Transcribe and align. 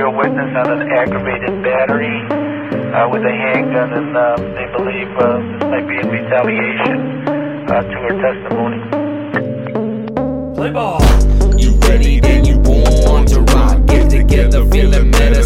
a 0.00 0.10
witness 0.10 0.56
on 0.56 0.80
an 0.80 0.88
aggravated 0.88 1.62
battery 1.62 2.22
uh, 2.94 3.08
with 3.08 3.22
a 3.22 3.32
handgun, 3.32 3.92
and 3.92 4.16
uh, 4.16 4.36
they 4.36 4.66
believe 4.72 5.08
uh, 5.18 5.38
this 5.52 5.62
might 5.68 5.86
be 5.86 5.96
in 5.98 6.08
retaliation 6.08 7.28
uh, 7.68 7.82
to 7.82 7.96
her 8.04 8.14
testimony. 8.20 8.80
Play 10.54 10.70
ball. 10.70 11.02
You 11.58 11.74
ready, 11.88 12.20
then 12.20 12.44
you 12.44 12.58
born 12.58 13.26
to 13.26 13.40
rock. 13.40 13.86
Get 13.86 14.10
together, 14.10 14.64
feeling 14.66 15.10
meta, 15.10 15.41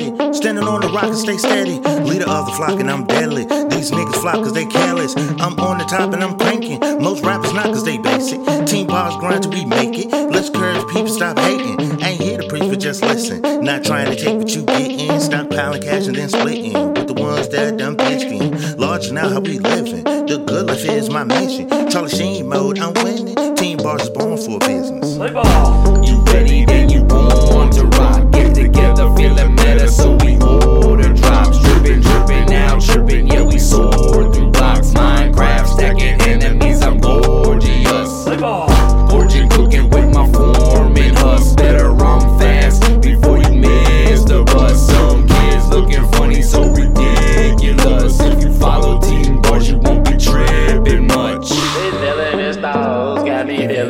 rap, 0.00 0.16
but 0.16 0.20
I'm 0.20 0.30
ready. 0.30 0.34
Standing 0.34 0.64
on 0.64 0.80
the 0.80 0.88
rock 0.88 1.04
and 1.04 1.16
stay 1.16 1.36
steady. 1.36 1.78
Leader 1.80 2.28
of 2.28 2.46
the 2.46 2.52
flock 2.52 2.80
and 2.80 2.90
I'm 2.90 3.06
deadly. 3.06 3.44
These 3.44 3.90
niggas 3.90 4.20
flock 4.20 4.36
cause 4.36 4.52
they 4.52 4.66
careless. 4.66 5.14
I'm 5.16 5.58
on 5.60 5.78
the 5.78 5.84
top 5.84 6.12
and 6.12 6.22
I'm 6.22 6.38
cranking. 6.38 6.80
Most 7.02 7.24
rappers 7.24 7.52
not 7.52 7.66
cause 7.66 7.84
they 7.84 7.98
basic. 7.98 8.38
Team 8.66 8.86
BarZ 8.86 9.18
grind 9.20 9.42
till 9.42 9.52
we 9.52 9.64
make 9.64 9.98
it. 9.98 10.10
Let's 10.10 10.48
encourage 10.48 10.86
people 10.88 11.08
stop 11.08 11.38
hating. 11.38 11.80
Ain't 12.02 12.20
here 12.20 12.38
to 12.38 12.48
preach, 12.48 12.68
but 12.68 12.80
just 12.80 13.02
listen. 13.02 13.42
Not 13.64 13.84
trying 13.84 14.10
to 14.10 14.16
take 14.16 14.36
what 14.36 14.54
you 14.54 14.64
get 14.64 14.90
in. 14.90 15.20
Stop 15.20 15.50
piling 15.50 15.82
cash 15.82 16.06
and 16.06 16.16
then 16.16 16.28
splitting. 16.28 16.94
With 16.94 17.08
the 17.08 17.14
ones 17.14 17.48
that 17.48 17.76
done 17.76 17.96
pitched 17.96 18.24
in. 18.24 18.76
Large 18.78 19.12
now 19.12 19.28
how 19.28 19.40
we 19.40 19.58
living. 19.58 20.04
The 20.04 20.42
good 20.46 20.66
life 20.66 20.84
is 20.84 21.10
my 21.10 21.24
mission. 21.24 21.68
Charlie 21.90 22.10
Sheen 22.10 22.48
mode, 22.48 22.78
I'm 22.78 22.94
winning. 22.94 23.54
Team 23.56 23.78
BarZ 23.78 24.02
is 24.02 24.10
born 24.10 24.36
for 24.36 24.58
business. 24.60 25.16
Play 25.16 25.32
ball. 25.32 26.04
You 26.04 26.19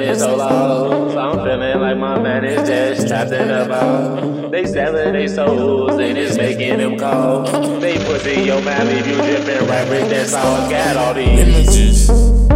feeling 0.01 0.19
so 0.19 0.37
low. 0.37 1.19
I'm 1.19 1.37
feeling 1.45 1.81
like 1.81 1.99
my 1.99 2.19
man 2.19 2.45
is 2.45 2.69
just 2.69 3.09
trapped 3.09 3.33
in 3.33 3.51
a 3.51 3.69
ball. 3.69 4.49
They 4.49 4.67
selling 4.67 5.13
their 5.13 5.29
souls 5.29 5.93
and 5.93 6.17
it's 6.17 6.37
making 6.37 6.79
them 6.79 6.99
cold. 6.99 7.83
They 7.83 7.99
pussy 7.99 8.43
your 8.43 8.63
man, 8.63 8.87
leave 8.87 9.07
you 9.07 9.15
dripping 9.15 9.69
right 9.69 9.89
with 9.89 10.11
that 10.11 10.29
sauce. 10.29 10.71
Got 10.71 10.97
all 10.97 11.15
these. 11.15 11.29
Images, 11.29 12.11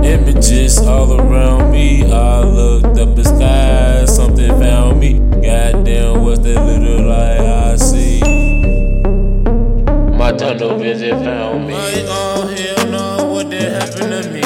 images 0.05 0.79
all 0.81 1.21
around 1.21 1.71
me. 1.71 2.11
I 2.11 2.41
looked 2.41 2.99
up 2.99 3.15
the 3.15 3.25
sky, 3.25 4.05
something 4.07 4.51
found 4.61 5.01
me. 5.01 5.19
Goddamn, 5.19 6.23
what's 6.23 6.41
that 6.41 6.65
little 6.65 7.07
light 7.07 7.41
I 7.41 7.77
see? 7.77 8.21
My 10.17 10.33
tunnel 10.33 10.79
vision 10.79 11.23
found 11.23 11.67
me. 11.67 11.75
Like, 11.75 12.05
oh 12.07 12.55
hell 12.57 12.87
no, 12.91 13.33
what 13.33 13.51
did 13.51 13.73
happen 13.73 14.11
to 14.11 14.31
me? 14.31 14.44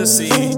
They 0.00 0.06
lost 0.06 0.49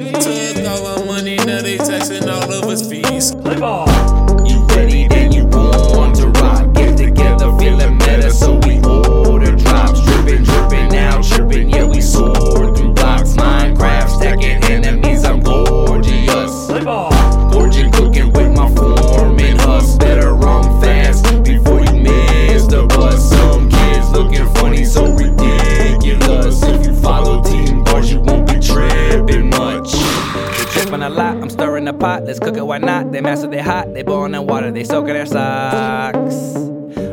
lot, 31.12 31.36
I'm 31.36 31.50
stirring 31.50 31.84
the 31.84 31.92
pot, 31.92 32.24
let's 32.24 32.38
cook 32.38 32.56
it, 32.56 32.66
why 32.66 32.78
not? 32.78 33.12
They 33.12 33.20
master, 33.20 33.46
they 33.46 33.60
hot, 33.60 33.92
they 33.94 34.02
boiling 34.02 34.34
in 34.34 34.46
water, 34.46 34.70
they 34.70 34.84
soaking 34.84 35.14
their 35.14 35.26
socks. 35.26 36.56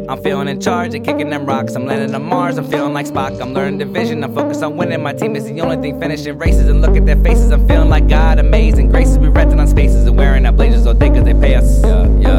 I'm 0.10 0.22
feeling 0.24 0.48
in 0.48 0.60
charge 0.60 0.96
and 0.96 1.06
kicking 1.06 1.30
them 1.30 1.46
rocks. 1.46 1.76
I'm 1.76 1.86
landing 1.86 2.16
on 2.16 2.24
Mars, 2.24 2.58
I'm 2.58 2.68
feeling 2.68 2.94
like 2.94 3.06
Spock. 3.06 3.40
I'm 3.40 3.54
learning 3.54 3.78
division, 3.78 4.24
I'm 4.24 4.34
focused 4.34 4.64
on 4.64 4.76
winning. 4.76 5.04
My 5.04 5.14
team 5.14 5.36
is 5.36 5.46
the 5.46 5.62
only 5.62 5.78
thing 5.78 6.00
finishing 6.00 6.36
races. 6.40 6.68
And 6.68 6.82
look 6.82 6.98
at 6.98 7.06
their 7.06 7.22
faces, 7.24 7.52
I'm 7.52 7.68
feeling 7.68 7.90
like 7.90 8.08
God, 8.08 8.40
amazing 8.40 8.90
graces. 8.90 9.20
We 9.20 9.28
renting 9.28 9.59
on 9.59 9.68
spaces 9.68 10.08
and 10.08 10.18
wearing 10.18 10.48
our 10.48 10.52
blazers 10.52 10.88
all 10.88 10.96
day 10.96 11.09
cause 11.09 11.26
they 11.26 11.36
pay 11.36 11.54
us. 11.54 11.84
Yeah, 11.84 12.08
yeah. 12.20 12.39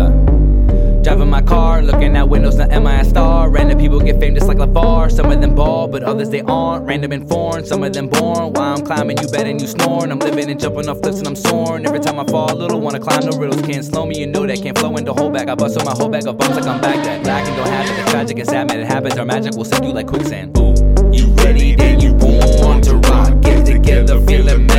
Driving 1.10 1.28
my 1.28 1.42
car, 1.42 1.82
looking 1.82 2.16
out 2.16 2.28
windows, 2.28 2.54
not 2.54 2.70
am 2.70 2.86
I 2.86 3.00
a 3.00 3.04
star? 3.04 3.50
Random 3.50 3.76
people 3.76 3.98
get 3.98 4.20
fame 4.20 4.32
just 4.36 4.46
like 4.46 4.58
LaFar. 4.58 5.10
Some 5.10 5.28
of 5.32 5.40
them 5.40 5.56
ball, 5.56 5.88
but 5.88 6.04
others 6.04 6.30
they 6.30 6.40
aren't. 6.42 6.86
Random 6.86 7.10
and 7.10 7.28
foreign, 7.28 7.66
some 7.66 7.82
of 7.82 7.92
them 7.92 8.06
born. 8.06 8.52
While 8.52 8.76
I'm 8.76 8.86
climbing, 8.86 9.18
you 9.20 9.26
betting 9.26 9.58
you 9.58 9.66
snoring. 9.66 10.12
I'm 10.12 10.20
living 10.20 10.48
and 10.48 10.60
jumping 10.60 10.88
off 10.88 11.02
cliffs 11.02 11.18
and 11.18 11.26
I'm 11.26 11.34
soaring. 11.34 11.84
Every 11.84 11.98
time 11.98 12.20
I 12.20 12.24
fall 12.26 12.54
little, 12.54 12.80
wanna 12.80 13.00
climb 13.00 13.22
the 13.22 13.36
riddles. 13.36 13.60
Can't 13.62 13.84
slow 13.84 14.06
me, 14.06 14.20
you 14.20 14.28
know 14.28 14.46
that. 14.46 14.62
Can't 14.62 14.78
flow 14.78 14.96
into 14.96 15.12
whole 15.12 15.30
back. 15.30 15.48
I 15.48 15.56
bust 15.56 15.76
on 15.80 15.84
my 15.84 15.90
whole 15.90 16.08
bag 16.08 16.28
of 16.28 16.38
bumps 16.38 16.54
like 16.54 16.66
I'm 16.66 16.80
back. 16.80 17.02
That 17.02 17.24
black 17.24 17.44
and 17.44 17.56
don't 17.56 17.66
have 17.66 17.90
it. 17.90 18.10
Tragic 18.10 18.38
and 18.38 18.48
sad, 18.48 18.68
man, 18.68 18.78
it 18.78 18.86
happens. 18.86 19.18
Our 19.18 19.24
magic 19.24 19.56
will 19.56 19.64
sink 19.64 19.82
you 19.82 19.92
like 19.92 20.06
quicksand. 20.06 20.56
Ooh. 20.58 20.74
You 21.12 21.26
ready, 21.42 21.74
then 21.74 21.98
you 21.98 22.14
born 22.14 22.82
to 22.82 22.94
rock. 23.10 23.40
Get 23.42 23.66
together, 23.66 24.20
feeling 24.20 24.69